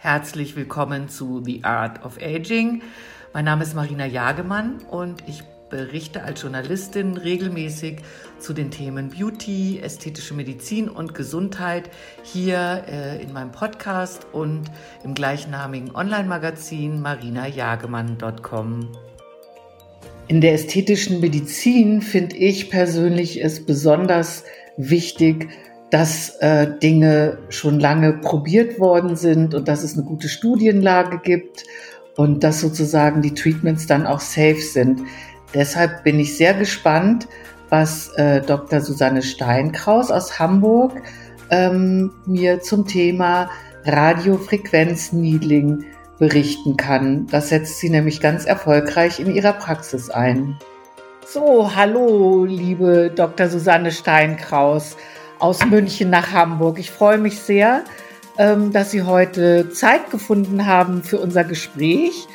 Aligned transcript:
Herzlich 0.00 0.54
willkommen 0.54 1.08
zu 1.08 1.42
The 1.44 1.64
Art 1.64 2.04
of 2.04 2.18
Aging. 2.22 2.82
Mein 3.34 3.46
Name 3.46 3.64
ist 3.64 3.74
Marina 3.74 4.06
Jagemann 4.06 4.78
und 4.88 5.24
ich 5.26 5.42
berichte 5.70 6.22
als 6.22 6.40
Journalistin 6.40 7.16
regelmäßig 7.16 7.96
zu 8.38 8.52
den 8.52 8.70
Themen 8.70 9.08
Beauty, 9.08 9.80
ästhetische 9.80 10.34
Medizin 10.34 10.88
und 10.88 11.16
Gesundheit 11.16 11.90
hier 12.22 12.84
äh, 12.86 13.20
in 13.20 13.32
meinem 13.32 13.50
Podcast 13.50 14.24
und 14.30 14.70
im 15.02 15.14
gleichnamigen 15.14 15.92
Online-Magazin 15.92 17.00
marinajagemann.com. 17.02 18.96
In 20.28 20.40
der 20.40 20.52
ästhetischen 20.52 21.18
Medizin 21.18 22.02
finde 22.02 22.36
ich 22.36 22.70
persönlich 22.70 23.42
es 23.42 23.66
besonders 23.66 24.44
wichtig, 24.76 25.48
dass 25.90 26.36
äh, 26.40 26.78
Dinge 26.78 27.38
schon 27.48 27.80
lange 27.80 28.12
probiert 28.12 28.78
worden 28.78 29.16
sind 29.16 29.54
und 29.54 29.68
dass 29.68 29.82
es 29.82 29.94
eine 29.94 30.04
gute 30.04 30.28
Studienlage 30.28 31.18
gibt 31.18 31.64
und 32.16 32.44
dass 32.44 32.60
sozusagen 32.60 33.22
die 33.22 33.34
Treatments 33.34 33.86
dann 33.86 34.06
auch 34.06 34.20
safe 34.20 34.60
sind. 34.60 35.00
Deshalb 35.54 36.04
bin 36.04 36.20
ich 36.20 36.36
sehr 36.36 36.52
gespannt, 36.54 37.26
was 37.70 38.08
äh, 38.16 38.42
Dr. 38.42 38.80
Susanne 38.80 39.22
Steinkraus 39.22 40.10
aus 40.10 40.38
Hamburg 40.38 40.92
ähm, 41.50 42.12
mir 42.26 42.60
zum 42.60 42.86
Thema 42.86 43.50
Radiofrequenz-Needling 43.84 45.84
berichten 46.18 46.76
kann. 46.76 47.26
Das 47.28 47.48
setzt 47.48 47.78
sie 47.78 47.88
nämlich 47.90 48.20
ganz 48.20 48.44
erfolgreich 48.44 49.18
in 49.20 49.34
ihrer 49.34 49.54
Praxis 49.54 50.10
ein. 50.10 50.58
So, 51.26 51.74
hallo, 51.76 52.44
liebe 52.44 53.10
Dr. 53.14 53.48
Susanne 53.48 53.92
Steinkraus 53.92 54.96
aus 55.38 55.64
München 55.64 56.10
nach 56.10 56.32
Hamburg. 56.32 56.78
Ich 56.78 56.90
freue 56.90 57.18
mich 57.18 57.38
sehr, 57.38 57.84
ähm, 58.38 58.72
dass 58.72 58.90
Sie 58.90 59.02
heute 59.02 59.70
Zeit 59.70 60.10
gefunden 60.10 60.66
haben 60.66 61.02
für 61.02 61.18
unser 61.18 61.44
Gespräch. 61.44 62.26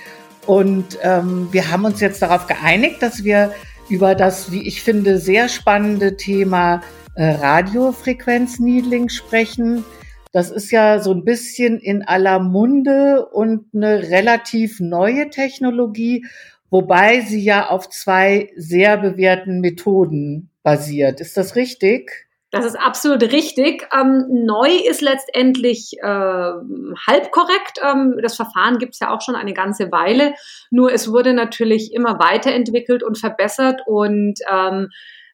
Und 0.45 0.97
ähm, 1.01 1.47
wir 1.51 1.71
haben 1.71 1.85
uns 1.85 1.99
jetzt 2.01 2.21
darauf 2.21 2.47
geeinigt, 2.47 3.01
dass 3.01 3.23
wir 3.23 3.53
über 3.89 4.15
das, 4.15 4.51
wie 4.51 4.67
ich 4.67 4.81
finde, 4.81 5.17
sehr 5.17 5.49
spannende 5.49 6.17
Thema 6.17 6.81
äh, 7.15 7.31
Radiofrequenz-Needling 7.31 9.09
sprechen. 9.09 9.85
Das 10.31 10.49
ist 10.49 10.71
ja 10.71 10.99
so 10.99 11.11
ein 11.13 11.23
bisschen 11.23 11.79
in 11.79 12.01
aller 12.01 12.39
Munde 12.39 13.27
und 13.27 13.65
eine 13.73 14.09
relativ 14.09 14.79
neue 14.79 15.29
Technologie, 15.29 16.25
wobei 16.71 17.21
sie 17.21 17.43
ja 17.43 17.69
auf 17.69 17.89
zwei 17.89 18.49
sehr 18.57 18.97
bewährten 18.97 19.61
Methoden 19.61 20.49
basiert. 20.63 21.21
Ist 21.21 21.37
das 21.37 21.55
richtig? 21.55 22.25
Das 22.53 22.65
ist 22.65 22.75
absolut 22.75 23.23
richtig. 23.23 23.87
Ähm, 23.91 24.27
neu 24.45 24.69
ist 24.87 25.01
letztendlich 25.01 25.93
äh, 25.99 26.05
halb 26.05 27.31
korrekt. 27.31 27.79
Ähm, 27.81 28.19
das 28.21 28.35
Verfahren 28.35 28.77
gibt 28.77 28.93
es 28.93 28.99
ja 28.99 29.09
auch 29.09 29.21
schon 29.21 29.33
eine 29.33 29.53
ganze 29.55 29.91
Weile. 29.91 30.35
Nur 30.69 30.93
es 30.93 31.11
wurde 31.11 31.33
natürlich 31.33 31.91
immer 31.95 32.19
weiterentwickelt 32.19 33.01
und 33.01 33.17
verbessert 33.17 33.81
und 33.87 34.35
ähm, 34.47 34.89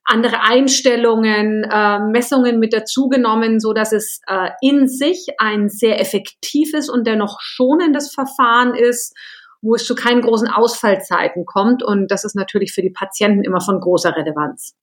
andere 0.06 0.44
Einstellungen, 0.44 1.66
äh, 1.70 2.00
Messungen 2.00 2.58
mit 2.58 2.72
dazugenommen, 2.72 3.60
so 3.60 3.74
dass 3.74 3.92
es 3.92 4.22
äh, 4.28 4.52
in 4.62 4.88
sich 4.88 5.28
ein 5.40 5.68
sehr 5.68 6.00
effektives 6.00 6.90
und 6.90 7.06
dennoch 7.06 7.42
schonendes 7.42 8.14
Verfahren 8.14 8.76
ist, 8.76 9.14
wo 9.62 9.76
es 9.76 9.86
zu 9.86 9.94
keinen 9.94 10.22
großen 10.22 10.48
Ausfallzeiten 10.48 11.46
kommt. 11.46 11.84
Und 11.84 12.12
das 12.12 12.24
ist 12.24 12.38
natürlich 12.38 12.72
für 12.72 12.82
die 12.82 12.92
Patienten 12.92 13.44
immer 13.44 13.60
von 13.60 13.82
großer 13.82 14.16
Relevanz. 14.16 14.74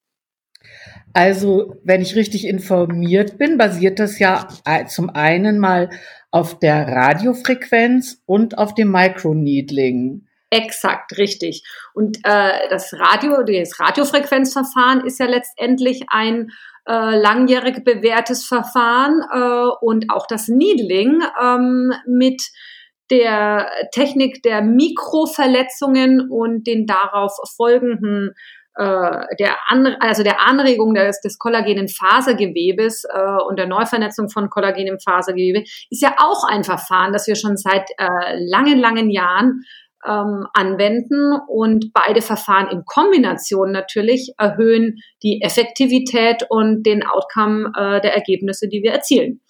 Also, 1.12 1.76
wenn 1.82 2.02
ich 2.02 2.14
richtig 2.14 2.46
informiert 2.46 3.38
bin, 3.38 3.56
basiert 3.56 3.98
das 3.98 4.18
ja 4.18 4.48
zum 4.86 5.08
einen 5.10 5.58
mal 5.58 5.88
auf 6.30 6.58
der 6.58 6.86
Radiofrequenz 6.86 8.22
und 8.26 8.58
auf 8.58 8.74
dem 8.74 8.90
Microneedling. 8.90 10.26
Exakt, 10.50 11.16
richtig. 11.16 11.64
Und 11.94 12.18
äh, 12.24 12.68
das 12.70 12.92
Radio, 12.92 13.42
das 13.42 13.80
Radiofrequenzverfahren 13.80 15.04
ist 15.06 15.18
ja 15.18 15.26
letztendlich 15.26 16.02
ein 16.08 16.50
äh, 16.86 17.18
langjährig 17.18 17.82
bewährtes 17.82 18.44
Verfahren 18.44 19.22
äh, 19.32 19.74
und 19.80 20.10
auch 20.10 20.26
das 20.26 20.48
Needling 20.48 21.20
ähm, 21.42 21.92
mit 22.06 22.42
der 23.10 23.70
Technik 23.92 24.42
der 24.42 24.62
Mikroverletzungen 24.62 26.28
und 26.30 26.66
den 26.66 26.86
darauf 26.86 27.32
folgenden 27.56 28.34
der 28.78 29.56
An 29.68 29.86
also 30.00 30.22
der 30.22 30.40
Anregung 30.40 30.94
des, 30.94 31.20
des 31.20 31.38
kollagenen 31.38 31.88
Fasergewebes 31.88 33.04
äh, 33.04 33.42
und 33.48 33.58
der 33.58 33.66
Neuvernetzung 33.66 34.28
von 34.28 34.50
kollagenem 34.50 34.98
Fasergewebe 34.98 35.62
ist 35.90 36.02
ja 36.02 36.14
auch 36.18 36.44
ein 36.48 36.64
Verfahren, 36.64 37.12
das 37.12 37.26
wir 37.26 37.36
schon 37.36 37.56
seit 37.56 37.88
äh, 37.98 38.06
langen, 38.38 38.78
langen 38.78 39.10
Jahren 39.10 39.62
ähm, 40.06 40.46
anwenden 40.52 41.38
und 41.48 41.92
beide 41.92 42.22
Verfahren 42.22 42.68
in 42.68 42.84
Kombination 42.84 43.72
natürlich 43.72 44.32
erhöhen 44.38 44.96
die 45.22 45.40
Effektivität 45.42 46.44
und 46.48 46.84
den 46.84 47.04
Outcome 47.04 47.72
äh, 47.76 48.00
der 48.00 48.14
Ergebnisse, 48.14 48.68
die 48.68 48.82
wir 48.82 48.92
erzielen. 48.92 49.40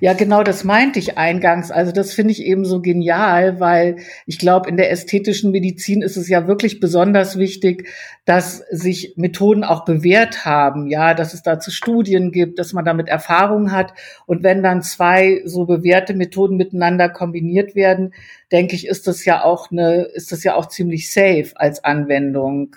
Ja, 0.00 0.14
genau, 0.14 0.42
das 0.42 0.64
meinte 0.64 0.98
ich 0.98 1.18
eingangs. 1.18 1.70
Also 1.70 1.92
das 1.92 2.14
finde 2.14 2.32
ich 2.32 2.42
eben 2.42 2.64
so 2.64 2.80
genial, 2.80 3.60
weil 3.60 3.96
ich 4.24 4.38
glaube, 4.38 4.70
in 4.70 4.78
der 4.78 4.90
ästhetischen 4.90 5.50
Medizin 5.50 6.00
ist 6.00 6.16
es 6.16 6.30
ja 6.30 6.46
wirklich 6.46 6.80
besonders 6.80 7.36
wichtig, 7.36 7.86
dass 8.24 8.58
sich 8.70 9.14
Methoden 9.16 9.62
auch 9.62 9.84
bewährt 9.84 10.46
haben, 10.46 10.86
ja, 10.86 11.12
dass 11.12 11.34
es 11.34 11.42
dazu 11.42 11.70
Studien 11.70 12.32
gibt, 12.32 12.58
dass 12.58 12.72
man 12.72 12.86
damit 12.86 13.08
Erfahrung 13.08 13.70
hat. 13.70 13.92
Und 14.24 14.42
wenn 14.42 14.62
dann 14.62 14.80
zwei 14.80 15.42
so 15.44 15.66
bewährte 15.66 16.14
Methoden 16.14 16.56
miteinander 16.56 17.10
kombiniert 17.10 17.74
werden, 17.74 18.14
denke 18.50 18.74
ich, 18.74 18.86
ist 18.86 19.06
das 19.06 19.26
ja 19.26 19.44
auch 19.44 19.70
eine, 19.70 20.04
ist 20.04 20.32
das 20.32 20.42
ja 20.42 20.54
auch 20.54 20.66
ziemlich 20.66 21.12
safe 21.12 21.52
als 21.56 21.84
Anwendung. 21.84 22.76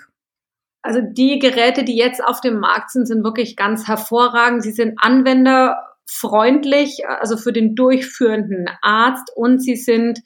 Also 0.82 1.00
die 1.00 1.38
Geräte, 1.38 1.82
die 1.82 1.96
jetzt 1.96 2.22
auf 2.22 2.42
dem 2.42 2.60
Markt 2.60 2.90
sind, 2.90 3.06
sind 3.06 3.24
wirklich 3.24 3.56
ganz 3.56 3.88
hervorragend. 3.88 4.62
Sie 4.62 4.72
sind 4.72 4.98
Anwender 4.98 5.93
freundlich, 6.06 7.02
also 7.08 7.36
für 7.36 7.52
den 7.52 7.74
durchführenden 7.74 8.66
Arzt 8.82 9.30
und 9.34 9.62
sie 9.62 9.76
sind 9.76 10.20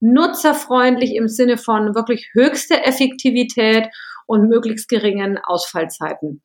nutzerfreundlich 0.00 1.14
im 1.14 1.28
Sinne 1.28 1.56
von 1.56 1.94
wirklich 1.94 2.30
höchster 2.34 2.86
Effektivität 2.86 3.88
und 4.26 4.48
möglichst 4.48 4.88
geringen 4.88 5.38
Ausfallzeiten. 5.38 6.42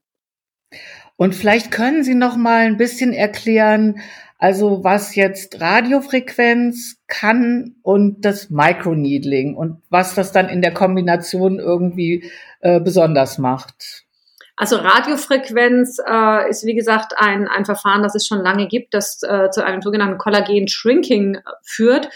Und 1.15 1.33
vielleicht 1.33 1.71
können 1.71 2.03
Sie 2.03 2.13
noch 2.13 2.35
mal 2.35 2.65
ein 2.65 2.77
bisschen 2.77 3.13
erklären, 3.13 3.99
also 4.37 4.83
was 4.83 5.15
jetzt 5.15 5.59
Radiofrequenz 5.59 6.97
kann 7.07 7.75
und 7.81 8.23
das 8.23 8.51
Microneedling 8.51 9.55
und 9.55 9.81
was 9.89 10.13
das 10.13 10.31
dann 10.31 10.47
in 10.47 10.61
der 10.61 10.73
Kombination 10.73 11.57
irgendwie 11.57 12.31
äh, 12.61 12.79
besonders 12.79 13.39
macht. 13.39 14.06
Also 14.57 14.77
Radiofrequenz 14.77 15.99
äh, 16.05 16.49
ist 16.49 16.65
wie 16.65 16.73
gesagt 16.73 17.13
ein, 17.15 17.47
ein 17.47 17.63
Verfahren, 17.63 18.01
das 18.01 18.15
es 18.15 18.25
schon 18.25 18.41
lange 18.41 18.67
gibt, 18.67 18.93
das 18.95 19.21
äh, 19.21 19.51
zu 19.51 19.63
einem 19.63 19.83
sogenannten 19.83 20.17
Kollagen-Shrinking 20.17 21.37
führt. 21.63 22.09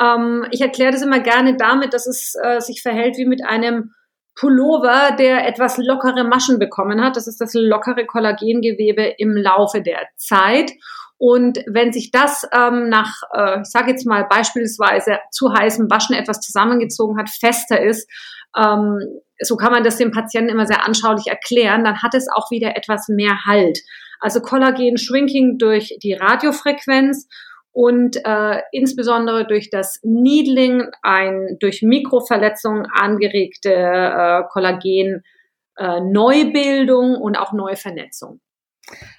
Ähm, 0.00 0.44
ich 0.50 0.60
erkläre 0.60 0.90
das 0.90 1.02
immer 1.02 1.20
gerne 1.20 1.56
damit, 1.56 1.94
dass 1.94 2.08
es 2.08 2.34
äh, 2.42 2.60
sich 2.60 2.82
verhält 2.82 3.16
wie 3.16 3.26
mit 3.26 3.44
einem 3.46 3.94
Pullover, 4.34 5.12
der 5.16 5.46
etwas 5.46 5.78
lockere 5.78 6.24
Maschen 6.24 6.58
bekommen 6.58 7.00
hat. 7.00 7.16
Das 7.16 7.28
ist 7.28 7.40
das 7.40 7.54
lockere 7.54 8.04
Kollagengewebe 8.04 9.14
im 9.18 9.36
Laufe 9.36 9.80
der 9.80 10.00
Zeit. 10.16 10.72
Und 11.16 11.58
wenn 11.68 11.92
sich 11.92 12.10
das 12.10 12.44
ähm, 12.52 12.88
nach, 12.88 13.22
äh, 13.32 13.60
ich 13.60 13.68
sage 13.68 13.92
jetzt 13.92 14.04
mal 14.04 14.26
beispielsweise 14.28 15.18
zu 15.30 15.52
heißem 15.52 15.88
Waschen 15.88 16.16
etwas 16.16 16.40
zusammengezogen 16.40 17.16
hat, 17.18 17.30
fester 17.30 17.80
ist, 17.80 18.10
ähm, 18.56 18.98
so 19.40 19.56
kann 19.56 19.72
man 19.72 19.82
das 19.84 19.96
dem 19.96 20.12
Patienten 20.12 20.50
immer 20.50 20.66
sehr 20.66 20.86
anschaulich 20.86 21.26
erklären, 21.26 21.82
dann 21.84 22.02
hat 22.02 22.14
es 22.14 22.28
auch 22.32 22.50
wieder 22.50 22.76
etwas 22.76 23.08
mehr 23.08 23.44
Halt. 23.46 23.78
Also 24.20 24.40
Kollagen-Shrinking 24.40 25.58
durch 25.58 25.96
die 26.02 26.14
Radiofrequenz 26.14 27.28
und 27.72 28.16
äh, 28.24 28.62
insbesondere 28.72 29.46
durch 29.46 29.68
das 29.70 30.00
Needling, 30.02 30.88
ein 31.02 31.58
durch 31.58 31.82
Mikroverletzungen 31.82 32.86
angeregte 32.86 33.72
äh, 33.72 34.42
Kollagen-Neubildung 34.48 37.14
äh, 37.14 37.18
und 37.18 37.36
auch 37.36 37.52
Neuvernetzung. 37.52 38.40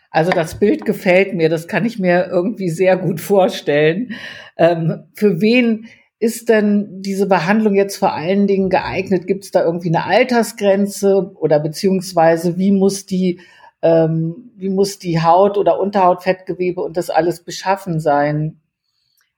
Also 0.10 0.32
das 0.32 0.58
Bild 0.58 0.86
gefällt 0.86 1.34
mir, 1.34 1.50
das 1.50 1.68
kann 1.68 1.84
ich 1.84 2.00
mir 2.00 2.30
irgendwie 2.32 2.70
sehr 2.70 2.96
gut 2.96 3.20
vorstellen. 3.20 4.16
Ähm, 4.58 5.10
für 5.14 5.42
wen 5.42 5.90
ist 6.25 6.50
denn 6.50 7.04
diese 7.04 7.27
Behandlung 7.27 7.75
jetzt 7.75 7.98
vor 7.98 8.13
allen 8.13 8.48
Dingen 8.48 8.72
geeignet? 8.72 9.27
Gibt 9.27 9.44
es 9.44 9.51
da 9.51 9.63
irgendwie 9.63 9.89
eine 9.89 10.06
Altersgrenze 10.06 11.31
oder 11.36 11.60
beziehungsweise 11.60 12.57
wie 12.57 12.72
muss 12.72 13.06
die 13.06 13.42
ähm, 13.83 14.51
wie 14.56 14.69
muss 14.69 14.98
die 14.98 15.22
Haut 15.22 15.56
oder 15.56 15.80
Unterhautfettgewebe 15.80 16.81
und 16.81 16.98
das 16.98 17.12
alles 17.12 17.44
beschaffen 17.44 18.00
sein? 18.00 18.60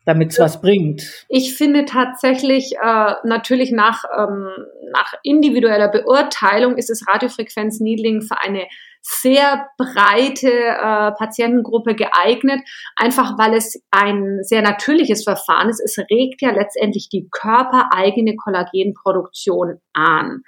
damit 0.06 0.32
es 0.32 0.40
was 0.40 0.62
bringt? 0.62 1.26
Ich 1.28 1.58
finde 1.58 1.84
tatsächlich, 1.84 2.78
äh, 2.82 3.14
natürlich 3.26 3.74
nach, 3.74 4.06
ähm, 4.18 4.48
nach 4.94 5.14
individueller 5.22 5.90
Beurteilung 5.90 6.78
ist 6.78 6.90
das 6.90 7.02
Radiofrequenz-Needling 7.06 8.22
für 8.22 8.40
eine 8.40 8.68
sehr 9.10 9.68
breite 9.78 10.52
äh, 10.52 11.12
Patientengruppe 11.18 11.96
geeignet, 11.96 12.60
einfach 12.98 13.38
weil 13.38 13.54
es 13.54 13.82
ein 13.90 14.40
sehr 14.42 14.62
natürliches 14.62 15.24
Verfahren 15.24 15.70
ist. 15.70 15.80
Es 15.80 15.98
regt 16.10 16.42
ja 16.42 16.52
letztendlich 16.52 17.08
die 17.10 17.30
körpereigene 17.32 18.36
Kollagenproduktion 18.36 19.80
an. 19.94 20.42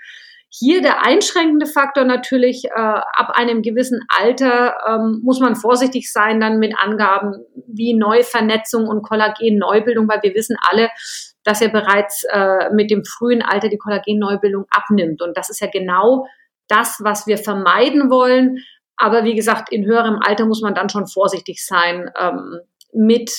Hier 0.52 0.82
der 0.82 1.06
einschränkende 1.06 1.68
Faktor 1.68 2.04
natürlich, 2.04 2.66
äh, 2.66 2.72
ab 2.74 3.32
einem 3.36 3.62
gewissen 3.62 4.02
Alter 4.10 4.76
ähm, 4.88 5.22
muss 5.24 5.40
man 5.40 5.56
vorsichtig 5.56 6.12
sein 6.12 6.42
dann 6.42 6.58
mit 6.58 6.74
Angaben 6.78 7.36
wie 7.68 7.94
Neuvernetzung 7.94 8.88
und 8.88 9.04
Kollagenneubildung, 9.04 10.10
weil 10.10 10.24
wir 10.24 10.34
wissen 10.34 10.58
alle, 10.70 10.90
dass 11.44 11.62
er 11.62 11.70
bereits 11.70 12.26
äh, 12.30 12.74
mit 12.74 12.92
dem 12.92 13.06
frühen 13.06 13.42
Alter 13.42 13.70
die 13.70 13.78
Kollagenneubildung 13.78 14.66
abnimmt. 14.72 15.22
Und 15.22 15.38
das 15.38 15.50
ist 15.50 15.62
ja 15.62 15.68
genau 15.72 16.26
das, 16.70 17.00
was 17.04 17.28
wir 17.28 17.38
vermeiden 17.38 18.10
wollen. 18.10 18.60
Aber 18.96 19.24
wie 19.24 19.36
gesagt, 19.36 19.72
in 19.72 19.86
höherem 19.86 20.20
Alter 20.22 20.46
muss 20.46 20.62
man 20.62 20.74
dann 20.74 20.90
schon 20.90 21.08
vorsichtig 21.08 21.66
sein 21.66 22.10
ähm, 22.20 22.60
mit 22.94 23.32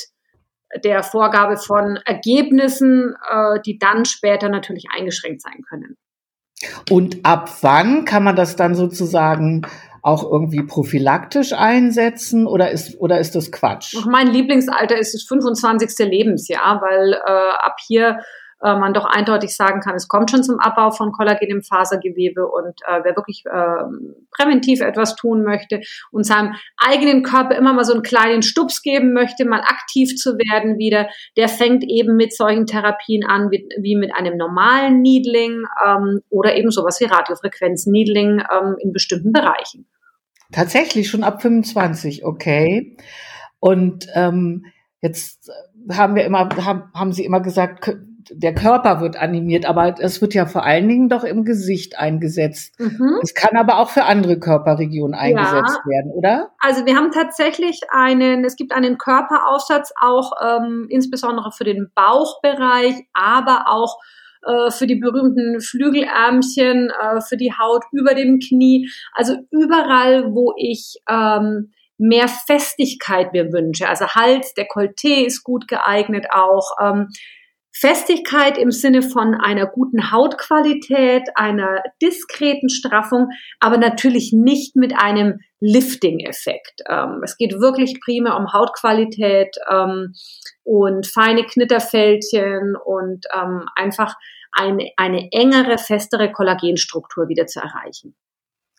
der 0.84 1.02
Vorgabe 1.02 1.56
von 1.56 1.98
Ergebnissen, 2.04 3.14
äh, 3.30 3.60
die 3.64 3.78
dann 3.78 4.04
später 4.04 4.48
natürlich 4.48 4.86
eingeschränkt 4.94 5.42
sein 5.42 5.62
können. 5.68 5.96
Und 6.90 7.24
ab 7.24 7.50
wann 7.62 8.04
kann 8.04 8.22
man 8.22 8.36
das 8.36 8.56
dann 8.56 8.74
sozusagen 8.74 9.66
auch 10.02 10.30
irgendwie 10.30 10.62
prophylaktisch 10.62 11.52
einsetzen 11.52 12.46
oder 12.46 12.70
ist, 12.70 12.98
oder 13.00 13.18
ist 13.18 13.34
das 13.34 13.52
Quatsch? 13.52 13.94
Mein 14.06 14.28
Lieblingsalter 14.28 14.96
ist 14.98 15.14
das 15.14 15.24
25. 15.24 16.06
Lebensjahr, 16.08 16.80
weil 16.80 17.12
äh, 17.12 17.64
ab 17.64 17.76
hier 17.86 18.20
äh, 18.62 18.74
man 18.74 18.92
doch 18.92 19.04
eindeutig 19.04 19.56
sagen 19.56 19.80
kann, 19.80 19.94
es 19.94 20.08
kommt 20.08 20.30
schon 20.30 20.42
zum 20.42 20.58
Abbau 20.58 20.90
von 20.90 21.12
Kollagen 21.12 21.48
im 21.48 21.62
Fasergewebe 21.62 22.46
und 22.46 22.80
äh, 22.86 23.00
wer 23.02 23.16
wirklich 23.16 23.44
äh, 23.46 23.84
präventiv 24.30 24.80
etwas 24.80 25.16
tun 25.16 25.42
möchte 25.42 25.80
und 26.10 26.24
seinem 26.24 26.54
eigenen 26.76 27.22
Körper 27.22 27.56
immer 27.56 27.72
mal 27.72 27.84
so 27.84 27.94
einen 27.94 28.02
kleinen 28.02 28.42
Stups 28.42 28.82
geben 28.82 29.12
möchte, 29.12 29.44
mal 29.44 29.62
aktiv 29.62 30.14
zu 30.16 30.32
werden 30.32 30.78
wieder, 30.78 31.08
der 31.36 31.48
fängt 31.48 31.84
eben 31.84 32.16
mit 32.16 32.34
solchen 32.34 32.66
Therapien 32.66 33.24
an, 33.24 33.50
wie, 33.50 33.66
wie 33.80 33.96
mit 33.96 34.14
einem 34.14 34.36
normalen 34.36 35.00
Needling 35.00 35.64
ähm, 35.86 36.20
oder 36.28 36.56
eben 36.56 36.70
sowas 36.70 37.00
wie 37.00 37.06
Radiofrequenz-Needling 37.06 38.40
ähm, 38.40 38.76
in 38.78 38.92
bestimmten 38.92 39.32
Bereichen. 39.32 39.86
Tatsächlich 40.52 41.08
schon 41.08 41.22
ab 41.22 41.40
25, 41.40 42.24
okay. 42.24 42.96
Und 43.60 44.06
ähm, 44.14 44.66
jetzt 45.00 45.50
haben 45.90 46.14
wir 46.14 46.24
immer, 46.24 46.48
haben, 46.64 46.90
haben 46.94 47.12
Sie 47.12 47.24
immer 47.24 47.40
gesagt, 47.40 47.96
der 48.30 48.54
Körper 48.54 49.00
wird 49.00 49.16
animiert, 49.16 49.66
aber 49.66 49.94
es 49.98 50.20
wird 50.20 50.34
ja 50.34 50.46
vor 50.46 50.64
allen 50.64 50.88
Dingen 50.88 51.08
doch 51.08 51.24
im 51.24 51.44
Gesicht 51.44 51.98
eingesetzt. 51.98 52.78
Mhm. 52.78 53.18
Es 53.22 53.34
kann 53.34 53.56
aber 53.56 53.78
auch 53.78 53.90
für 53.90 54.04
andere 54.04 54.38
Körperregionen 54.38 55.14
eingesetzt 55.14 55.80
ja. 55.84 55.90
werden, 55.90 56.12
oder? 56.12 56.50
Also 56.58 56.86
wir 56.86 56.96
haben 56.96 57.10
tatsächlich 57.12 57.80
einen, 57.90 58.44
es 58.44 58.56
gibt 58.56 58.72
einen 58.72 58.98
Körperaufsatz 58.98 59.92
auch 60.00 60.32
ähm, 60.42 60.86
insbesondere 60.90 61.52
für 61.52 61.64
den 61.64 61.90
Bauchbereich, 61.94 62.94
aber 63.12 63.64
auch 63.68 63.98
äh, 64.42 64.70
für 64.70 64.86
die 64.86 64.96
berühmten 64.96 65.60
Flügelärmchen, 65.60 66.90
äh, 66.90 67.20
für 67.20 67.36
die 67.36 67.52
Haut 67.52 67.84
über 67.92 68.14
dem 68.14 68.38
Knie. 68.38 68.90
Also 69.14 69.36
überall, 69.50 70.32
wo 70.32 70.54
ich 70.56 70.96
ähm, 71.08 71.72
mehr 71.98 72.28
Festigkeit 72.28 73.32
mir 73.34 73.52
wünsche. 73.52 73.88
Also 73.88 74.06
Hals, 74.06 74.54
Dekolleté 74.56 75.26
ist 75.26 75.44
gut 75.44 75.68
geeignet 75.68 76.26
auch. 76.32 76.70
Ähm, 76.82 77.08
Festigkeit 77.72 78.58
im 78.58 78.70
Sinne 78.70 79.02
von 79.02 79.34
einer 79.34 79.66
guten 79.66 80.10
Hautqualität, 80.10 81.28
einer 81.34 81.82
diskreten 82.02 82.68
Straffung, 82.68 83.28
aber 83.60 83.78
natürlich 83.78 84.32
nicht 84.32 84.76
mit 84.76 84.94
einem 84.96 85.38
Lifting-Effekt. 85.60 86.82
Ähm, 86.88 87.20
es 87.22 87.36
geht 87.36 87.52
wirklich 87.52 88.00
primär 88.00 88.36
um 88.36 88.52
Hautqualität 88.52 89.56
ähm, 89.70 90.14
und 90.64 91.06
feine 91.06 91.44
Knitterfältchen 91.44 92.76
und 92.84 93.26
ähm, 93.34 93.64
einfach 93.76 94.14
eine, 94.52 94.90
eine 94.96 95.28
engere, 95.32 95.78
festere 95.78 96.32
Kollagenstruktur 96.32 97.28
wieder 97.28 97.46
zu 97.46 97.60
erreichen. 97.60 98.14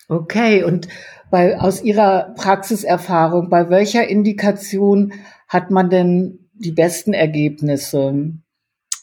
Okay, 0.09 0.63
und 0.63 0.89
bei, 1.29 1.57
aus 1.57 1.81
Ihrer 1.83 2.33
Praxiserfahrung, 2.35 3.49
bei 3.49 3.69
welcher 3.69 4.07
Indikation 4.07 5.13
hat 5.47 5.71
man 5.71 5.89
denn 5.89 6.49
die 6.53 6.73
besten 6.73 7.13
Ergebnisse? 7.13 8.33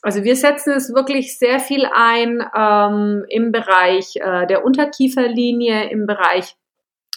Also 0.09 0.25
wir 0.25 0.37
setzen 0.37 0.73
es 0.73 0.95
wirklich 0.95 1.37
sehr 1.37 1.61
viel 1.61 1.85
ein 1.85 2.43
ähm, 2.57 3.27
im 3.29 3.53
Bereich 3.53 4.17
äh, 4.17 4.47
der 4.47 4.65
Unterkieferlinie, 4.65 5.91
im 5.91 6.07
Bereich 6.07 6.57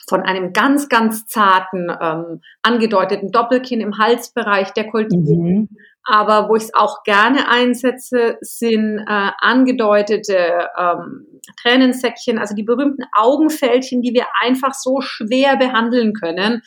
von 0.10 0.24
einem 0.24 0.52
ganz, 0.52 0.90
ganz 0.90 1.26
zarten, 1.26 1.90
ähm, 1.90 2.42
angedeuteten 2.64 3.32
Doppelkinn 3.32 3.80
im 3.80 3.98
Halsbereich, 3.98 4.74
der 4.74 4.88
Mhm. 4.94 5.70
Aber 6.04 6.50
wo 6.50 6.58
ich 6.58 6.64
es 6.64 6.74
auch 6.74 7.04
gerne 7.04 7.48
einsetze, 7.48 8.38
sind 8.42 9.00
äh, 9.00 9.30
angedeutete 9.40 10.68
ähm, 10.78 11.28
Tränensäckchen, 11.62 12.40
also 12.40 12.56
die 12.56 12.64
berühmten 12.64 13.06
Augenfältchen, 13.16 14.02
die 14.02 14.14
wir 14.14 14.26
einfach 14.42 14.74
so 14.74 15.00
schwer 15.00 15.56
behandeln 15.56 16.12
können. 16.12 16.62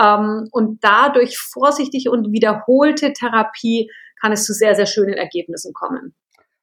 Ähm, 0.00 0.48
und 0.50 0.82
dadurch 0.82 1.36
vorsichtige 1.36 2.10
und 2.10 2.32
wiederholte 2.32 3.12
Therapie 3.12 3.90
kann 4.20 4.32
es 4.32 4.44
zu 4.44 4.52
sehr, 4.52 4.74
sehr 4.74 4.86
schönen 4.86 5.14
Ergebnissen 5.14 5.72
kommen. 5.72 6.14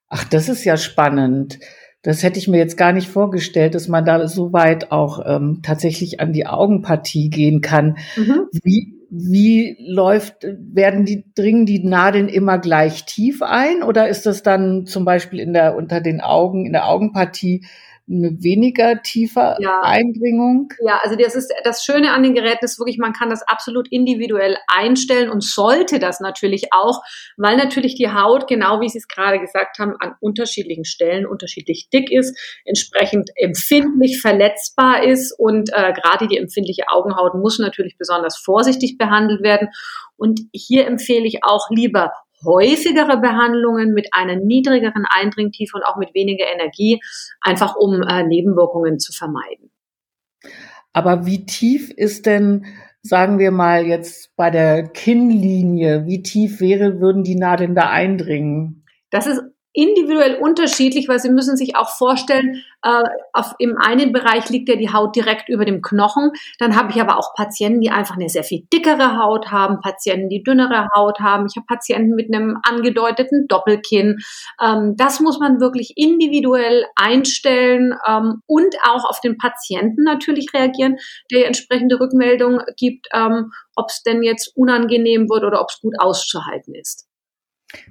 Ach, 0.10 0.24
das 0.24 0.50
ist 0.50 0.64
ja 0.64 0.78
spannend. 0.78 1.60
Das 2.02 2.22
hätte 2.22 2.38
ich 2.38 2.48
mir 2.48 2.60
jetzt 2.60 2.78
gar 2.78 2.94
nicht 2.94 3.08
vorgestellt, 3.08 3.74
dass 3.74 3.88
man 3.88 4.06
da 4.06 4.28
so 4.28 4.54
weit 4.54 4.92
auch 4.92 5.26
ähm, 5.26 5.62
tatsächlich 5.64 6.20
an 6.20 6.34
die 6.34 6.46
Augenpartie 6.46 7.32
gehen 7.32 7.62
kann. 7.62 7.98
Mhm. 8.16 8.42
Wie, 8.64 8.94
wie 9.10 9.76
läuft, 9.80 10.44
werden 10.44 11.06
die, 11.06 11.26
dringen 11.34 11.66
die 11.66 11.84
Nadeln 11.84 12.28
immer 12.28 12.60
gleich 12.60 13.06
tief 13.06 13.42
ein 13.42 13.82
oder 13.82 14.08
ist 14.08 14.28
das 14.28 14.44
dann 14.44 14.86
zum 14.86 15.04
Beispiel 15.04 15.40
in 15.40 15.54
der, 15.54 15.76
unter 15.76 16.00
den 16.00 16.22
Augen, 16.22 16.68
in 16.68 16.74
der 16.74 16.88
Augenpartie 16.88 17.66
eine 18.08 18.44
weniger 18.44 19.02
tiefer 19.02 19.58
ja. 19.60 19.82
Eindringung? 19.82 20.70
Ja, 20.86 21.00
also 21.04 21.16
das 21.16 21.36
ist 21.36 21.52
das 21.64 21.84
Schöne 21.84 22.12
an 22.12 22.22
den 22.22 22.36
Geräten 22.36 22.66
ist 22.66 22.80
wirklich, 22.80 22.98
man 23.00 23.14
kann 23.14 23.30
das 23.30 23.42
absolut 23.42 23.88
individuell 23.92 24.58
einstellen 24.68 25.30
und 25.30 25.44
sollte 25.44 25.98
das 25.98 26.20
natürlich 26.20 26.72
auch, 26.72 27.02
weil 27.38 27.58
natürlich 27.58 27.96
die 27.96 28.10
Haut, 28.10 28.48
genau 28.48 28.80
wie 28.80 28.90
Sie 28.90 29.00
es 29.00 29.08
gerade 29.08 29.40
gesagt 29.40 29.80
haben, 29.80 29.96
an 30.00 30.14
unterschiedlichen 30.20 30.86
Stellen 30.86 31.26
unterschiedlich 31.26 31.90
dick 31.92 32.12
ist, 32.12 32.38
entsprechend 32.64 33.32
empfindlich 33.36 34.22
verletzbar 34.22 35.04
ist 35.04 35.34
und 35.38 35.70
äh, 35.74 35.94
gerade 35.94 36.28
die 36.28 36.38
empfindliche 36.38 36.84
Augenhaut 36.90 37.34
muss 37.34 37.58
natürlich 37.58 37.98
besonders 37.98 38.38
vorsichtig 38.38 38.98
behandelt 38.98 39.42
werden. 39.42 39.70
Und 40.18 40.42
hier 40.54 40.86
empfehle 40.86 41.26
ich 41.26 41.44
auch 41.44 41.70
lieber 41.70 42.12
häufigere 42.46 43.18
Behandlungen 43.20 43.94
mit 43.94 44.10
einer 44.12 44.36
niedrigeren 44.36 45.06
Eindringtiefe 45.10 45.76
und 45.78 45.84
auch 45.84 45.98
mit 45.98 46.14
weniger 46.14 46.46
Energie, 46.54 47.02
einfach 47.42 47.76
um 47.76 48.02
äh, 48.04 48.24
Nebenwirkungen 48.24 49.00
zu 49.00 49.12
vermeiden. 49.12 49.72
Aber 50.94 51.26
wie 51.26 51.46
tief 51.46 51.92
ist 51.92 52.26
denn, 52.26 52.66
sagen 53.02 53.38
wir 53.38 53.52
mal 53.52 53.86
jetzt 53.86 54.36
bei 54.36 54.50
der 54.50 54.84
Kinnlinie, 54.84 56.06
wie 56.06 56.24
tief 56.24 56.62
wäre, 56.62 57.02
würden 57.02 57.24
die 57.24 57.36
Nadeln 57.36 57.76
da 57.76 57.90
eindringen? 57.90 58.86
Das 59.10 59.28
ist 59.28 59.42
individuell 59.76 60.36
unterschiedlich, 60.36 61.08
weil 61.08 61.20
Sie 61.20 61.30
müssen 61.30 61.58
sich 61.58 61.76
auch 61.76 61.90
vorstellen, 61.90 62.64
äh, 62.82 63.04
auf, 63.34 63.56
im 63.60 63.78
einen 63.78 64.14
Bereich 64.14 64.50
liegt 64.50 64.70
ja 64.70 64.76
die 64.76 64.94
Haut 64.94 65.16
direkt 65.16 65.50
über 65.50 65.66
dem 65.66 65.82
Knochen. 65.82 66.32
Dann 66.60 66.76
habe 66.76 66.92
ich 66.92 67.02
aber 67.02 67.18
auch 67.18 67.34
Patienten, 67.36 67.82
die 67.82 67.90
einfach 67.90 68.16
eine 68.16 68.30
sehr 68.30 68.44
viel 68.44 68.66
dickere 68.72 69.18
Haut 69.18 69.52
haben, 69.52 69.82
Patienten, 69.82 70.30
die 70.30 70.44
dünnere 70.44 70.88
Haut 70.96 71.20
haben. 71.20 71.48
Ich 71.50 71.58
habe 71.58 71.66
Patienten 71.68 72.16
mit 72.16 72.34
einem 72.34 72.58
angedeuteten 72.64 73.48
Doppelkinn. 73.48 74.20
Ähm, 74.62 74.96
das 74.98 75.20
muss 75.20 75.40
man 75.40 75.60
wirklich 75.60 75.94
individuell 75.98 76.86
einstellen 76.96 77.96
ähm, 78.08 78.42
und 78.48 78.76
auch 78.84 79.10
auf 79.10 79.20
den 79.20 79.38
Patienten 79.38 80.04
natürlich 80.04 80.54
reagieren, 80.54 80.98
der 81.32 81.48
entsprechende 81.48 82.00
Rückmeldung 82.00 82.62
gibt, 82.78 83.08
ähm, 83.14 83.52
ob 83.76 83.90
es 83.90 84.04
denn 84.04 84.24
jetzt 84.24 84.56
unangenehm 84.56 85.28
wird 85.28 85.44
oder 85.44 85.60
ob 85.62 85.70
es 85.70 85.82
gut 85.82 85.96
auszuhalten 86.00 86.76
ist. 86.76 87.08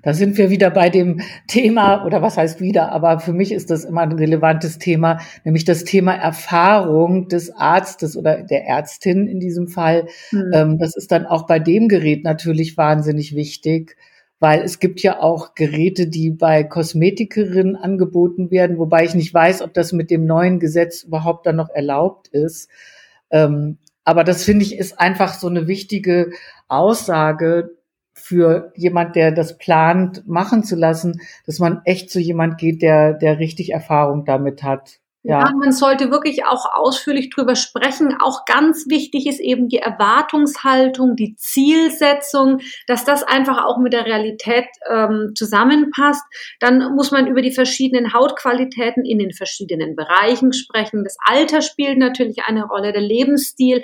Da 0.03 0.14
sind 0.14 0.37
wir 0.38 0.50
wieder 0.50 0.71
bei 0.71 0.91
dem 0.91 1.21
Thema, 1.47 2.05
oder 2.05 2.23
was 2.23 2.37
heißt 2.37 2.61
wieder, 2.61 2.93
aber 2.93 3.21
für 3.21 3.33
mich 3.33 3.53
ist 3.53 3.71
das 3.71 3.85
immer 3.85 4.03
ein 4.03 4.12
relevantes 4.12 4.79
Thema, 4.79 5.19
nämlich 5.45 5.64
das 5.64 5.85
Thema 5.85 6.14
Erfahrung 6.14 7.29
des 7.29 7.50
Arztes 7.50 8.17
oder 8.17 8.43
der 8.43 8.67
Ärztin 8.67 9.26
in 9.26 9.41
diesem 9.41 9.69
Fall. 9.69 10.07
Mhm. 10.33 10.79
das 10.79 10.97
ist 10.97 11.12
dann 11.12 11.26
auch 11.26 11.47
bei 11.47 11.59
dem 11.59 11.88
Gerät 11.88 12.25
natürlich 12.25 12.76
wahnsinnig 12.76 13.35
wichtig, 13.35 13.97
weil 14.41 14.61
es 14.61 14.79
gibt 14.79 15.00
ja 15.00 15.21
auch 15.21 15.55
Geräte, 15.55 16.07
die 16.07 16.31
bei 16.31 16.64
Kosmetikerinnen 16.64 17.76
angeboten 17.76 18.50
werden, 18.50 18.79
wobei 18.79 19.05
ich 19.05 19.14
nicht 19.14 19.33
weiß, 19.33 19.62
ob 19.62 19.73
das 19.73 19.93
mit 19.93 20.11
dem 20.11 20.26
neuen 20.26 20.61
Gesetz 20.61 21.03
überhaupt 21.03 21.47
dann 21.47 21.57
noch 21.57 21.71
erlaubt 21.71 22.29
ist. 22.29 22.69
Ähm, 23.31 23.79
aber 24.05 24.23
das 24.23 24.45
finde 24.45 24.64
ich 24.64 24.76
ist 24.76 25.00
einfach 25.00 25.35
so 25.35 25.49
eine 25.49 25.67
wichtige 25.67 26.31
Aussage, 26.69 27.71
für 28.25 28.73
jemand, 28.75 29.16
der 29.16 29.33
das 29.33 29.59
plant, 29.59 30.26
machen 30.26 30.64
zu 30.64 30.76
lassen, 30.76 31.21
dass 31.45 31.59
man 31.59 31.83
echt 31.85 32.11
zu 32.11 32.19
jemand 32.19 32.57
geht, 32.57 32.81
der, 32.81 33.12
der 33.12 33.38
richtig 33.38 33.71
Erfahrung 33.71 34.25
damit 34.25 34.62
hat. 34.62 34.99
Ja. 35.26 35.40
ja. 35.40 35.52
man 35.54 35.73
sollte 35.73 36.11
wirklich 36.11 36.47
auch 36.47 36.64
ausführlich 36.75 37.28
drüber 37.28 37.54
sprechen. 37.54 38.16
Auch 38.23 38.47
ganz 38.47 38.87
wichtig 38.88 39.26
ist 39.26 39.40
eben 39.40 39.69
die 39.69 39.76
Erwartungshaltung, 39.76 41.16
die 41.16 41.35
Zielsetzung, 41.37 42.61
dass 42.87 43.04
das 43.04 43.25
einfach 43.25 43.62
auch 43.66 43.78
mit 43.78 43.93
der 43.93 44.07
Realität 44.07 44.66
ähm, 44.90 45.33
zusammenpasst. 45.35 46.25
Dann 46.61 46.95
muss 46.95 47.11
man 47.11 47.26
über 47.26 47.43
die 47.43 47.52
verschiedenen 47.52 48.14
Hautqualitäten 48.14 49.04
in 49.04 49.19
den 49.19 49.33
verschiedenen 49.33 49.97
Bereichen 49.97 50.54
sprechen. 50.54 51.04
Das 51.04 51.16
Alter 51.26 51.61
spielt 51.61 51.99
natürlich 51.99 52.45
eine 52.47 52.64
Rolle, 52.64 52.93
der 52.93 53.02
Lebensstil. 53.02 53.83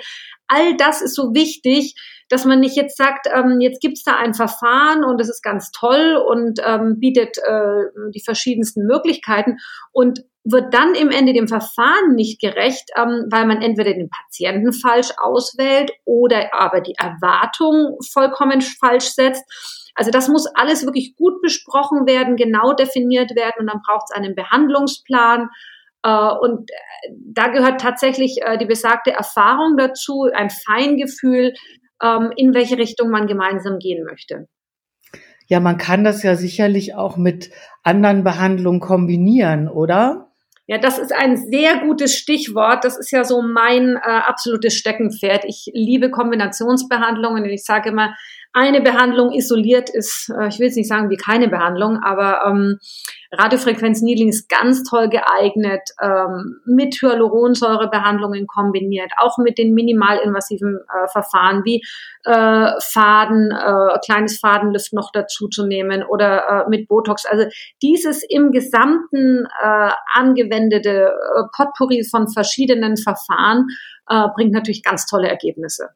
All 0.53 0.75
das 0.75 1.01
ist 1.01 1.15
so 1.15 1.33
wichtig, 1.33 1.95
dass 2.27 2.43
man 2.43 2.59
nicht 2.59 2.75
jetzt 2.75 2.97
sagt, 2.97 3.27
ähm, 3.33 3.61
jetzt 3.61 3.79
gibt's 3.79 4.03
da 4.03 4.17
ein 4.17 4.33
Verfahren 4.33 5.05
und 5.05 5.21
es 5.21 5.29
ist 5.29 5.41
ganz 5.41 5.71
toll 5.71 6.15
und 6.15 6.59
ähm, 6.65 6.99
bietet 6.99 7.37
äh, 7.37 7.83
die 8.13 8.21
verschiedensten 8.23 8.85
Möglichkeiten 8.85 9.57
und 9.93 10.19
wird 10.43 10.73
dann 10.73 10.93
im 10.95 11.09
Ende 11.09 11.33
dem 11.33 11.47
Verfahren 11.47 12.15
nicht 12.15 12.41
gerecht, 12.41 12.89
ähm, 12.97 13.27
weil 13.29 13.45
man 13.45 13.61
entweder 13.61 13.93
den 13.93 14.09
Patienten 14.09 14.73
falsch 14.73 15.11
auswählt 15.17 15.91
oder 16.03 16.53
aber 16.53 16.81
die 16.81 16.95
Erwartung 16.97 17.97
vollkommen 18.11 18.61
falsch 18.61 19.11
setzt. 19.11 19.43
Also 19.95 20.11
das 20.11 20.27
muss 20.27 20.47
alles 20.55 20.85
wirklich 20.85 21.15
gut 21.15 21.41
besprochen 21.41 22.07
werden, 22.07 22.35
genau 22.35 22.73
definiert 22.73 23.35
werden 23.35 23.59
und 23.59 23.67
dann 23.67 23.81
braucht 23.85 24.07
es 24.09 24.15
einen 24.15 24.35
Behandlungsplan. 24.35 25.49
Äh, 26.03 26.31
und 26.41 26.69
äh, 26.69 27.13
da 27.33 27.47
gehört 27.47 27.81
tatsächlich 27.81 28.39
äh, 28.41 28.57
die 28.57 28.65
besagte 28.65 29.11
Erfahrung 29.11 29.77
dazu, 29.77 30.29
ein 30.33 30.49
Feingefühl, 30.49 31.53
ähm, 32.01 32.31
in 32.35 32.53
welche 32.53 32.77
Richtung 32.77 33.09
man 33.09 33.27
gemeinsam 33.27 33.79
gehen 33.79 34.03
möchte. 34.03 34.47
Ja, 35.47 35.59
man 35.59 35.77
kann 35.77 36.03
das 36.03 36.23
ja 36.23 36.35
sicherlich 36.35 36.95
auch 36.95 37.17
mit 37.17 37.51
anderen 37.83 38.23
Behandlungen 38.23 38.79
kombinieren, 38.79 39.67
oder? 39.67 40.31
Ja, 40.67 40.77
das 40.77 40.97
ist 40.97 41.13
ein 41.13 41.35
sehr 41.35 41.79
gutes 41.79 42.15
Stichwort. 42.15 42.85
Das 42.85 42.97
ist 42.97 43.11
ja 43.11 43.25
so 43.25 43.41
mein 43.41 43.97
äh, 43.97 43.99
absolutes 43.99 44.75
Steckenpferd. 44.75 45.43
Ich 45.45 45.69
liebe 45.73 46.09
Kombinationsbehandlungen 46.09 47.43
und 47.43 47.49
ich 47.49 47.65
sage 47.65 47.89
immer, 47.89 48.15
eine 48.53 48.81
Behandlung 48.81 49.31
isoliert 49.31 49.89
ist, 49.89 50.29
äh, 50.29 50.47
ich 50.49 50.59
will 50.59 50.67
es 50.67 50.75
nicht 50.75 50.89
sagen 50.89 51.09
wie 51.09 51.17
keine 51.17 51.47
Behandlung, 51.47 51.99
aber 52.03 52.45
ähm, 52.45 52.79
Radiofrequenz-Needling 53.31 54.29
ist 54.29 54.49
ganz 54.49 54.83
toll 54.83 55.09
geeignet, 55.09 55.81
ähm, 56.01 56.59
mit 56.65 56.95
Hyaluronsäurebehandlungen 57.01 58.47
kombiniert, 58.47 59.11
auch 59.17 59.37
mit 59.37 59.57
den 59.57 59.73
minimalinvasiven 59.73 60.79
äh, 60.79 61.07
Verfahren 61.07 61.63
wie 61.63 61.81
äh, 62.25 62.71
Faden, 62.81 63.51
äh, 63.51 63.99
kleines 64.05 64.39
Fadenlift 64.39 64.91
noch 64.91 65.11
dazu 65.13 65.47
zu 65.47 65.65
nehmen 65.65 66.03
oder 66.03 66.65
äh, 66.65 66.69
mit 66.69 66.89
Botox. 66.89 67.25
Also 67.25 67.45
dieses 67.81 68.21
im 68.27 68.51
Gesamten 68.51 69.45
äh, 69.63 69.91
angewendete 70.13 71.07
äh, 71.07 71.43
Potpourri 71.55 72.03
von 72.03 72.27
verschiedenen 72.27 72.97
Verfahren 72.97 73.67
äh, 74.09 74.27
bringt 74.35 74.51
natürlich 74.51 74.83
ganz 74.83 75.05
tolle 75.05 75.29
Ergebnisse. 75.29 75.89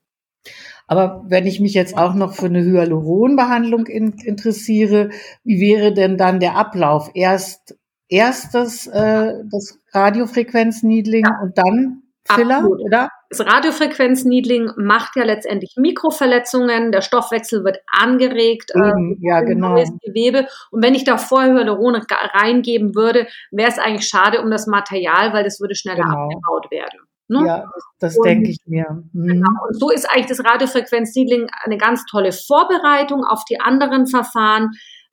Aber 0.87 1.23
wenn 1.27 1.47
ich 1.47 1.59
mich 1.59 1.73
jetzt 1.73 1.97
auch 1.97 2.13
noch 2.13 2.33
für 2.33 2.45
eine 2.45 2.63
Hyaluronbehandlung 2.63 3.87
in, 3.87 4.13
interessiere, 4.23 5.09
wie 5.43 5.59
wäre 5.59 5.93
denn 5.93 6.17
dann 6.17 6.39
der 6.39 6.55
Ablauf? 6.55 7.11
Erst 7.13 7.75
erstes 8.07 8.87
äh, 8.87 9.33
das 9.51 9.79
Radiofrequenzniedling 9.93 11.25
ja. 11.25 11.39
und 11.41 11.57
dann 11.57 12.03
Filler, 12.27 12.57
Absolut. 12.57 12.81
oder? 12.81 13.09
Das 13.29 13.45
Radiofrequenzniedling 13.45 14.71
macht 14.77 15.15
ja 15.15 15.23
letztendlich 15.23 15.75
Mikroverletzungen, 15.77 16.91
der 16.91 17.01
Stoffwechsel 17.01 17.63
wird 17.63 17.79
angeregt, 17.87 18.71
Eben, 18.73 19.17
äh, 19.21 19.27
ja, 19.27 19.41
genau. 19.41 19.69
neues 19.69 19.91
Gewebe. 20.01 20.47
Und 20.71 20.83
wenn 20.83 20.95
ich 20.95 21.03
da 21.03 21.17
vorher 21.17 21.53
Hyaluron 21.53 21.95
reingeben 22.33 22.95
würde, 22.95 23.27
wäre 23.51 23.69
es 23.69 23.77
eigentlich 23.77 24.07
schade 24.07 24.41
um 24.41 24.49
das 24.49 24.65
Material, 24.65 25.33
weil 25.33 25.43
das 25.43 25.59
würde 25.59 25.75
schneller 25.75 26.03
genau. 26.03 26.23
abgebaut 26.23 26.71
werden. 26.71 26.99
Ne? 27.27 27.43
Ja, 27.45 27.65
das, 27.99 28.17
denke 28.19 28.49
ich 28.49 28.59
mir. 28.65 29.03
Mhm. 29.13 29.27
Genau. 29.27 29.49
Und 29.67 29.79
so 29.79 29.89
ist 29.89 30.09
eigentlich 30.09 30.27
das 30.27 30.43
Radiofrequenz-Seedling 30.43 31.47
eine 31.63 31.77
ganz 31.77 32.05
tolle 32.05 32.31
Vorbereitung 32.31 33.23
auf 33.23 33.43
die 33.49 33.59
anderen 33.59 34.05
Verfahren, 34.07 34.71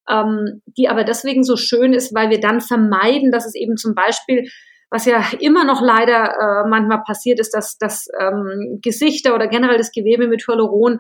ähm, 0.09 0.63
die 0.67 0.89
aber 0.89 1.05
deswegen 1.05 1.45
so 1.45 1.57
schön 1.57 1.93
ist, 1.93 2.15
weil 2.15 2.31
wir 2.31 2.41
dann 2.41 2.61
vermeiden, 2.61 3.31
dass 3.31 3.47
es 3.47 3.55
eben 3.55 3.77
zum 3.77 3.95
Beispiel 3.95 4.49
was 4.93 5.07
ja 5.07 5.25
immer 5.41 5.65
noch 5.65 5.81
leider 5.81 6.35
äh, 6.39 6.69
manchmal 6.69 7.03
passiert 7.03 7.41
ist, 7.41 7.55
dass, 7.55 7.79
dass 7.79 8.09
ähm, 8.21 8.79
Gesichter 8.83 9.35
oder 9.35 9.49
generell 9.49 9.79
das 9.79 9.91
Gewebe 9.91 10.29
mit 10.29 10.47
Hyaluron 10.47 10.99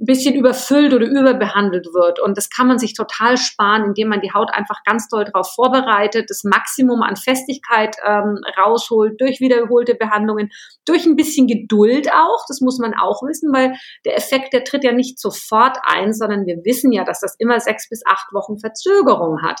ein 0.00 0.06
bisschen 0.06 0.36
überfüllt 0.36 0.94
oder 0.94 1.06
überbehandelt 1.06 1.86
wird. 1.92 2.20
Und 2.20 2.36
das 2.36 2.50
kann 2.50 2.68
man 2.68 2.78
sich 2.78 2.94
total 2.94 3.36
sparen, 3.36 3.84
indem 3.84 4.08
man 4.08 4.20
die 4.20 4.32
Haut 4.32 4.50
einfach 4.52 4.84
ganz 4.84 5.08
doll 5.08 5.24
darauf 5.24 5.52
vorbereitet, 5.54 6.30
das 6.30 6.44
Maximum 6.44 7.02
an 7.02 7.16
Festigkeit 7.16 7.96
ähm, 8.06 8.38
rausholt 8.56 9.20
durch 9.20 9.40
wiederholte 9.40 9.96
Behandlungen, 9.96 10.50
durch 10.86 11.04
ein 11.04 11.16
bisschen 11.16 11.48
Geduld 11.48 12.12
auch. 12.12 12.44
Das 12.46 12.60
muss 12.60 12.78
man 12.78 12.94
auch 12.94 13.22
wissen, 13.22 13.52
weil 13.52 13.74
der 14.04 14.16
Effekt, 14.16 14.52
der 14.52 14.62
tritt 14.62 14.84
ja 14.84 14.92
nicht 14.92 15.18
sofort 15.18 15.78
ein, 15.82 16.12
sondern 16.12 16.46
wir 16.46 16.58
wissen 16.64 16.92
ja, 16.92 17.04
dass 17.04 17.20
das 17.20 17.34
immer 17.38 17.58
sechs 17.58 17.88
bis 17.88 18.02
acht 18.06 18.32
Wochen 18.32 18.58
Verzögerung 18.58 19.42
hat. 19.42 19.60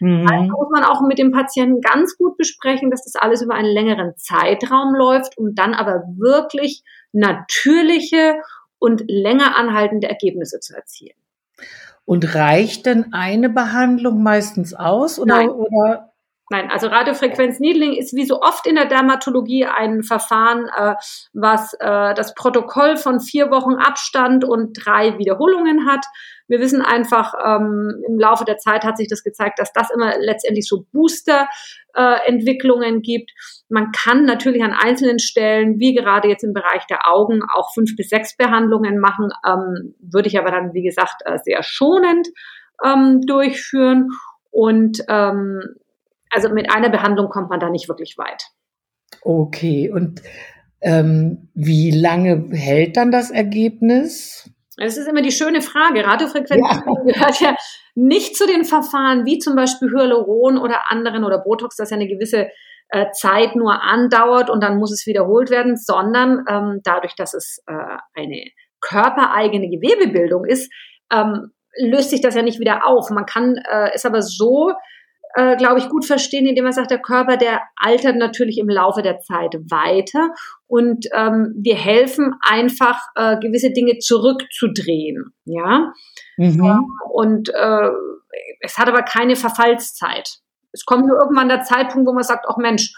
Mhm. 0.00 0.26
Also 0.26 0.52
muss 0.52 0.70
man 0.70 0.84
auch 0.84 1.02
mit 1.02 1.18
dem 1.18 1.32
Patienten 1.32 1.82
ganz 1.82 2.16
gut 2.16 2.38
besprechen, 2.38 2.90
dass 2.90 3.04
das 3.04 3.20
alles 3.20 3.42
über 3.42 3.54
einen 3.54 3.72
längeren 3.72 4.14
Zeitraum 4.16 4.94
läuft, 4.94 5.36
um 5.36 5.54
dann 5.54 5.74
aber 5.74 6.02
wirklich 6.16 6.82
natürliche 7.12 8.36
und 8.78 9.04
länger 9.08 9.56
anhaltende 9.56 10.08
Ergebnisse 10.08 10.60
zu 10.60 10.74
erzielen. 10.74 11.16
Und 12.04 12.34
reicht 12.34 12.86
denn 12.86 13.12
eine 13.12 13.48
Behandlung 13.48 14.22
meistens 14.22 14.74
aus 14.74 15.18
oder, 15.18 15.38
Nein. 15.38 15.50
oder 15.50 16.12
Nein, 16.48 16.70
also 16.70 16.86
Radiofrequenz-Needling 16.86 17.94
ist 17.94 18.14
wie 18.14 18.24
so 18.24 18.40
oft 18.40 18.68
in 18.68 18.76
der 18.76 18.86
Dermatologie 18.86 19.66
ein 19.66 20.04
Verfahren, 20.04 20.68
äh, 20.76 20.94
was 21.32 21.74
äh, 21.74 22.14
das 22.14 22.34
Protokoll 22.34 22.96
von 22.96 23.18
vier 23.18 23.50
Wochen 23.50 23.74
Abstand 23.74 24.44
und 24.44 24.74
drei 24.74 25.18
Wiederholungen 25.18 25.90
hat. 25.90 26.06
Wir 26.46 26.60
wissen 26.60 26.82
einfach, 26.82 27.34
ähm, 27.44 28.00
im 28.06 28.16
Laufe 28.20 28.44
der 28.44 28.58
Zeit 28.58 28.84
hat 28.84 28.96
sich 28.96 29.08
das 29.08 29.24
gezeigt, 29.24 29.58
dass 29.58 29.72
das 29.72 29.90
immer 29.90 30.16
letztendlich 30.18 30.68
so 30.68 30.86
Booster-Entwicklungen 30.92 32.98
äh, 32.98 33.00
gibt. 33.00 33.32
Man 33.68 33.90
kann 33.90 34.24
natürlich 34.24 34.62
an 34.62 34.72
einzelnen 34.72 35.18
Stellen, 35.18 35.80
wie 35.80 35.94
gerade 35.94 36.28
jetzt 36.28 36.44
im 36.44 36.52
Bereich 36.52 36.86
der 36.86 37.10
Augen, 37.10 37.42
auch 37.52 37.74
fünf 37.74 37.96
bis 37.96 38.10
sechs 38.10 38.36
Behandlungen 38.36 39.00
machen, 39.00 39.30
ähm, 39.44 39.96
würde 39.98 40.28
ich 40.28 40.38
aber 40.38 40.52
dann, 40.52 40.74
wie 40.74 40.84
gesagt, 40.84 41.22
äh, 41.24 41.38
sehr 41.42 41.64
schonend 41.64 42.28
ähm, 42.84 43.22
durchführen. 43.22 44.10
Und 44.52 45.00
ähm, 45.08 45.74
also 46.30 46.48
mit 46.50 46.70
einer 46.74 46.90
Behandlung 46.90 47.28
kommt 47.28 47.50
man 47.50 47.60
da 47.60 47.70
nicht 47.70 47.88
wirklich 47.88 48.16
weit. 48.18 48.44
Okay, 49.22 49.90
und 49.90 50.22
ähm, 50.80 51.48
wie 51.54 51.90
lange 51.90 52.48
hält 52.52 52.96
dann 52.96 53.10
das 53.10 53.30
Ergebnis? 53.30 54.50
Es 54.78 54.96
ist 54.96 55.08
immer 55.08 55.22
die 55.22 55.32
schöne 55.32 55.62
Frage. 55.62 56.04
Radiofrequenz 56.04 56.60
ja. 56.60 56.82
gehört 57.06 57.40
ja 57.40 57.56
nicht 57.94 58.36
zu 58.36 58.46
den 58.46 58.64
Verfahren 58.64 59.24
wie 59.24 59.38
zum 59.38 59.56
Beispiel 59.56 59.88
Hyaluron 59.90 60.58
oder 60.58 60.90
anderen 60.90 61.24
oder 61.24 61.38
Botox, 61.38 61.76
das 61.76 61.90
ja 61.90 61.96
eine 61.96 62.08
gewisse 62.08 62.48
äh, 62.90 63.10
Zeit 63.12 63.56
nur 63.56 63.82
andauert 63.82 64.50
und 64.50 64.62
dann 64.62 64.78
muss 64.78 64.92
es 64.92 65.06
wiederholt 65.06 65.50
werden, 65.50 65.76
sondern 65.76 66.44
ähm, 66.48 66.80
dadurch, 66.84 67.14
dass 67.16 67.34
es 67.34 67.62
äh, 67.66 67.96
eine 68.14 68.50
körpereigene 68.80 69.68
Gewebebildung 69.68 70.44
ist, 70.44 70.70
ähm, 71.12 71.52
löst 71.78 72.10
sich 72.10 72.20
das 72.20 72.34
ja 72.34 72.42
nicht 72.42 72.60
wieder 72.60 72.86
auf. 72.86 73.10
Man 73.10 73.26
kann 73.26 73.56
äh, 73.56 73.90
es 73.94 74.04
aber 74.04 74.22
so 74.22 74.72
äh, 75.36 75.56
glaube 75.56 75.78
ich, 75.78 75.88
gut 75.90 76.06
verstehen, 76.06 76.46
indem 76.46 76.64
man 76.64 76.72
sagt, 76.72 76.90
der 76.90 76.98
Körper, 76.98 77.36
der 77.36 77.60
altert 77.76 78.16
natürlich 78.16 78.56
im 78.58 78.70
Laufe 78.70 79.02
der 79.02 79.20
Zeit 79.20 79.54
weiter 79.68 80.30
und 80.66 81.06
ähm, 81.12 81.54
wir 81.58 81.76
helfen 81.76 82.34
einfach, 82.40 83.00
äh, 83.16 83.38
gewisse 83.38 83.70
Dinge 83.70 83.98
zurückzudrehen. 83.98 85.34
Ja. 85.44 85.92
Mhm. 86.38 86.64
Ähm, 86.64 86.86
und 87.12 87.50
äh, 87.50 87.90
es 88.60 88.78
hat 88.78 88.88
aber 88.88 89.02
keine 89.02 89.36
Verfallszeit. 89.36 90.38
Es 90.72 90.86
kommt 90.86 91.06
nur 91.06 91.18
irgendwann 91.20 91.48
der 91.48 91.62
Zeitpunkt, 91.62 92.08
wo 92.08 92.14
man 92.14 92.22
sagt, 92.22 92.46
ach 92.48 92.56
Mensch, 92.56 92.94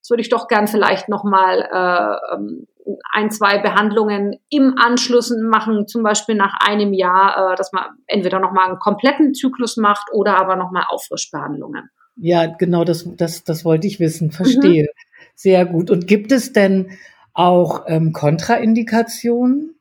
das 0.00 0.10
würde 0.10 0.22
ich 0.22 0.30
doch 0.30 0.48
gern 0.48 0.68
vielleicht 0.68 1.10
nochmal 1.10 1.60
äh, 1.60 2.34
ähm, 2.34 2.66
ein, 3.12 3.30
zwei 3.30 3.58
Behandlungen 3.58 4.36
im 4.48 4.76
Anschluss 4.78 5.30
machen, 5.30 5.86
zum 5.86 6.02
Beispiel 6.02 6.34
nach 6.34 6.54
einem 6.60 6.92
Jahr, 6.92 7.52
äh, 7.52 7.56
dass 7.56 7.72
man 7.72 7.84
entweder 8.06 8.38
nochmal 8.38 8.68
einen 8.68 8.78
kompletten 8.78 9.34
Zyklus 9.34 9.76
macht 9.76 10.08
oder 10.12 10.38
aber 10.38 10.56
nochmal 10.56 10.84
Auffrischbehandlungen. 10.88 11.90
Ja, 12.16 12.46
genau, 12.46 12.84
das, 12.84 13.06
das, 13.16 13.44
das 13.44 13.64
wollte 13.64 13.86
ich 13.86 14.00
wissen. 14.00 14.30
Verstehe. 14.30 14.84
Mhm. 14.84 15.20
Sehr 15.34 15.66
gut. 15.66 15.90
Und 15.90 16.06
gibt 16.06 16.32
es 16.32 16.52
denn 16.52 16.92
auch 17.34 17.84
ähm, 17.86 18.12
Kontraindikationen? 18.12 19.74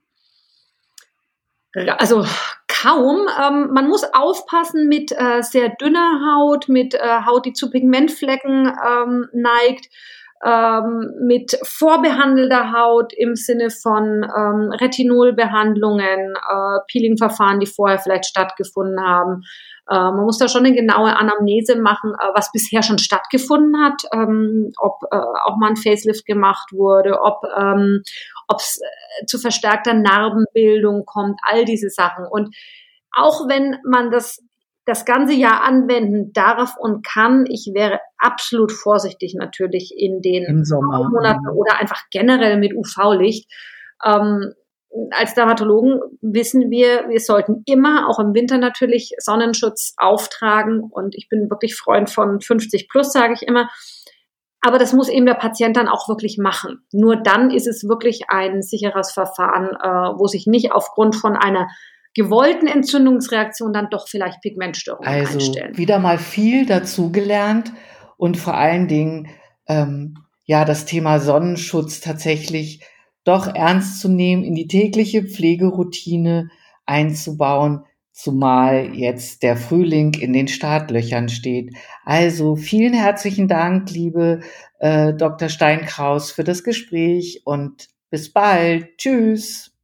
Also 1.98 2.26
kaum. 2.68 3.28
Ähm, 3.42 3.70
man 3.72 3.88
muss 3.88 4.04
aufpassen 4.14 4.88
mit 4.88 5.12
äh, 5.12 5.42
sehr 5.42 5.70
dünner 5.70 6.22
Haut, 6.26 6.68
mit 6.68 6.94
äh, 6.94 7.22
Haut, 7.26 7.46
die 7.46 7.54
zu 7.54 7.70
Pigmentflecken 7.70 8.68
ähm, 8.68 9.28
neigt 9.34 9.90
ähm, 10.44 11.14
mit 11.22 11.58
vorbehandelter 11.64 12.72
Haut 12.74 13.14
im 13.16 13.36
Sinne 13.36 13.70
von 13.70 14.24
ähm, 14.24 14.72
Retinolbehandlungen, 14.72 16.36
äh, 16.36 16.80
Peelingverfahren, 16.92 17.60
die 17.60 17.68
vorher 17.68 18.00
vielleicht 18.00 18.26
stattgefunden 18.26 19.00
haben. 19.00 19.44
Äh, 19.90 19.96
man 19.96 20.26
muss 20.26 20.38
da 20.38 20.48
schon 20.48 20.66
eine 20.66 20.76
genaue 20.76 21.16
Anamnese 21.16 21.80
machen, 21.80 22.14
äh, 22.14 22.28
was 22.34 22.52
bisher 22.52 22.84
schon 22.84 22.98
stattgefunden 22.98 23.82
hat, 23.82 24.02
ähm, 24.14 24.72
ob 24.78 25.04
äh, 25.12 25.16
auch 25.16 25.58
mal 25.58 25.70
ein 25.70 25.78
Facelift 25.78 26.26
gemacht 26.26 26.72
wurde, 26.74 27.22
ob 27.22 27.44
ähm, 27.58 28.02
es 28.58 28.80
äh, 28.82 29.26
zu 29.26 29.40
verstärkter 29.40 29.94
Narbenbildung 29.94 31.06
kommt, 31.06 31.40
all 31.44 31.66
diese 31.66 31.90
Sachen. 31.90 32.26
Und 32.30 32.56
auch 33.16 33.48
wenn 33.48 33.78
man 33.86 34.12
das 34.12 34.44
das 34.86 35.06
ganze 35.06 35.34
Jahr 35.34 35.64
anwenden 35.64 36.32
darf 36.32 36.76
und 36.78 37.06
kann, 37.06 37.46
ich 37.48 37.72
wäre 37.74 38.00
absolut 38.18 38.72
vorsichtig 38.72 39.36
natürlich 39.36 39.94
in 39.98 40.22
den 40.22 40.64
Monaten 41.12 41.50
oder 41.50 41.80
einfach 41.80 42.04
generell 42.12 42.58
mit 42.58 42.74
UV-Licht. 42.76 43.52
Ähm, 44.04 44.54
als 45.12 45.34
Dermatologen 45.34 46.00
wissen 46.22 46.70
wir, 46.70 47.10
wir 47.10 47.20
sollten 47.20 47.64
immer, 47.66 48.08
auch 48.08 48.20
im 48.20 48.34
Winter 48.34 48.58
natürlich, 48.58 49.14
Sonnenschutz 49.18 49.94
auftragen. 49.98 50.82
Und 50.90 51.16
ich 51.16 51.28
bin 51.30 51.50
wirklich 51.50 51.76
Freund 51.76 52.10
von 52.10 52.40
50 52.40 52.88
plus, 52.88 53.12
sage 53.12 53.34
ich 53.34 53.44
immer. 53.44 53.70
Aber 54.62 54.80
das 54.80 54.94
muss 54.94 55.10
eben 55.10 55.26
der 55.26 55.36
Patient 55.36 55.76
dann 55.78 55.88
auch 55.88 56.08
wirklich 56.08 56.38
machen. 56.38 56.86
Nur 56.92 57.18
dann 57.18 57.52
ist 57.52 57.68
es 57.68 57.88
wirklich 57.88 58.30
ein 58.30 58.62
sicheres 58.62 59.12
Verfahren, 59.12 59.68
äh, 59.76 60.18
wo 60.18 60.28
sich 60.28 60.48
nicht 60.48 60.72
aufgrund 60.72 61.16
von 61.16 61.36
einer 61.36 61.68
gewollten 62.16 62.68
Entzündungsreaktion 62.68 63.74
dann 63.74 63.90
doch 63.92 64.08
vielleicht 64.08 64.42
Pigmentstörungen 64.42 65.08
also 65.08 65.34
einstellen. 65.34 65.68
Also 65.68 65.78
wieder 65.78 66.00
mal 66.00 66.18
viel 66.18 66.66
dazugelernt 66.66 67.72
und 68.18 68.38
vor 68.38 68.56
allen 68.56 68.88
Dingen 68.88 69.28
ähm, 69.68 70.16
ja 70.46 70.66
das 70.66 70.86
Thema 70.86 71.20
Sonnenschutz 71.20 72.00
tatsächlich 72.00 72.82
doch 73.26 73.54
ernst 73.54 74.00
zu 74.00 74.08
nehmen, 74.08 74.44
in 74.44 74.56
die 74.56 74.68
tägliche 74.68 75.24
Pflegeroutine 75.24 76.50
einzubauen, 76.86 77.84
zumal 78.12 78.96
jetzt 78.96 79.44
der 79.44 79.58
Frühling 79.58 80.14
in 80.14 80.32
den 80.32 80.48
Startlöchern 80.48 81.28
steht. 81.28 81.76
Also 82.06 82.56
vielen 82.56 82.94
herzlichen 82.94 83.50
Dank, 83.50 83.92
liebe 83.92 84.40
äh, 84.80 85.14
Dr. 85.14 85.50
Steinkraus, 85.50 86.32
für 86.32 86.46
das 86.46 86.64
Gespräch 86.64 87.42
und 87.44 87.90
bis 88.10 88.32
bald. 88.32 88.98
Tschüss. 88.98 89.75